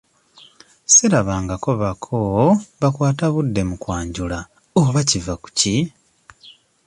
Sirabangako 0.93 1.69
bako 1.81 2.19
bakwata 2.81 3.25
budde 3.33 3.61
mu 3.69 3.75
kwanjula 3.83 4.39
oba 4.81 5.01
kiva 5.09 5.33
ku 5.41 5.49
ki? 5.57 5.73